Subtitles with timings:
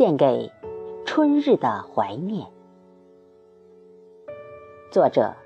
[0.00, 0.50] 献给
[1.04, 2.46] 春日的怀念。
[4.90, 5.36] 作者：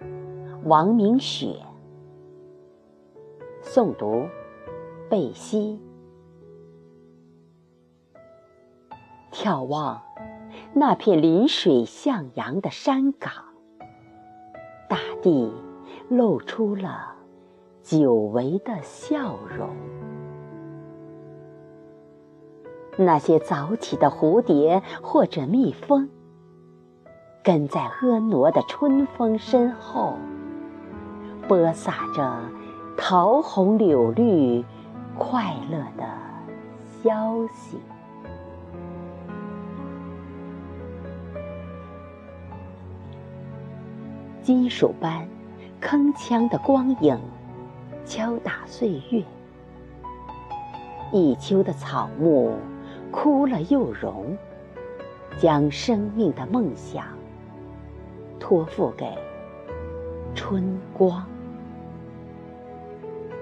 [0.64, 1.56] 王明雪。
[3.60, 4.28] 诵读：
[5.10, 5.80] 贝西。
[9.32, 10.00] 眺望
[10.72, 13.32] 那片临水向阳的山岗，
[14.88, 15.52] 大地
[16.08, 17.16] 露出了
[17.82, 19.93] 久违的笑容。
[22.96, 26.08] 那些早起的蝴蝶或者蜜蜂，
[27.42, 30.14] 跟在婀娜的春风身后，
[31.48, 32.38] 播撒着
[32.96, 34.64] 桃红柳绿、
[35.18, 36.06] 快乐的
[37.02, 37.78] 消息。
[44.40, 45.26] 金属般
[45.80, 47.18] 铿锵的光影，
[48.04, 49.24] 敲打岁月。
[51.10, 52.56] 一秋的草木。
[53.16, 54.36] 枯了又荣，
[55.38, 57.04] 将生命的梦想
[58.40, 59.06] 托付给
[60.34, 61.24] 春光，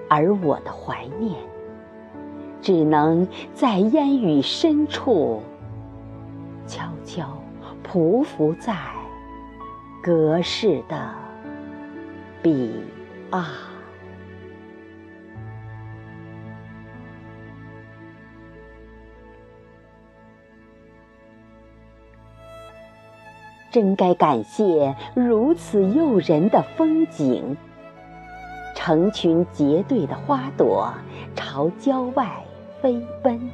[0.07, 1.35] 而我的怀念，
[2.61, 5.41] 只能在烟雨深处
[6.67, 7.27] 悄悄
[7.83, 8.77] 匍匐在
[10.03, 11.13] 隔世的
[12.43, 12.71] 彼
[13.31, 13.72] 岸。
[23.73, 27.57] 真该感谢如此诱人的风景，
[28.75, 30.93] 成群结队的花朵
[31.33, 32.29] 朝郊外
[32.79, 33.49] 飞奔，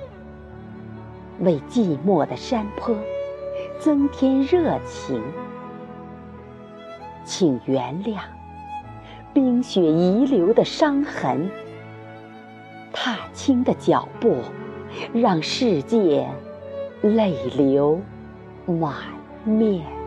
[1.39, 2.93] 为寂寞的山坡
[3.79, 5.23] 增添热情。
[7.23, 8.17] 请原谅
[9.33, 11.49] 冰雪遗留的伤痕，
[12.91, 14.35] 踏青的脚步
[15.13, 16.27] 让世界
[17.01, 18.01] 泪流
[18.65, 18.93] 满
[19.45, 19.98] 面。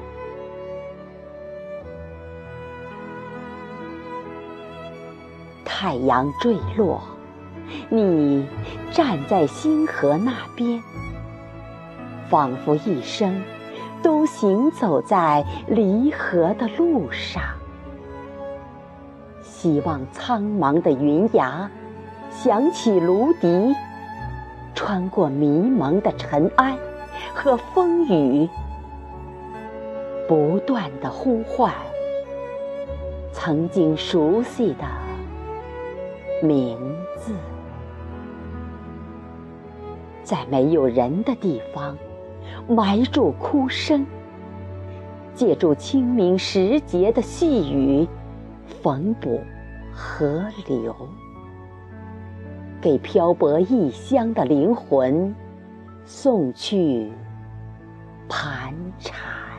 [5.82, 7.02] 太阳坠落，
[7.88, 8.46] 你
[8.92, 10.80] 站在星河那边，
[12.28, 13.42] 仿佛一生
[14.00, 17.42] 都行走在离合的路上。
[19.42, 21.68] 希望苍茫的云崖
[22.30, 23.74] 响起芦笛，
[24.76, 26.78] 穿过迷蒙的尘埃
[27.34, 28.48] 和风雨，
[30.28, 31.74] 不断的呼唤
[33.32, 34.84] 曾经熟悉的。
[36.42, 36.76] 名
[37.16, 37.32] 字，
[40.24, 41.96] 在没有人的地方
[42.68, 44.04] 埋住哭声，
[45.34, 48.08] 借助清明时节的细雨
[48.82, 49.40] 缝补
[49.94, 50.94] 河流，
[52.80, 55.32] 给漂泊异乡的灵魂
[56.04, 57.12] 送去
[58.28, 59.51] 盘缠。